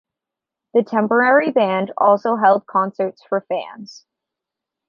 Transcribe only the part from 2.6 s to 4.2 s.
concerts for fans.